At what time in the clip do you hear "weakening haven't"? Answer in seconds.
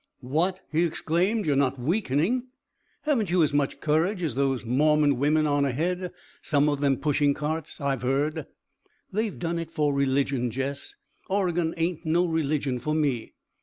1.79-3.29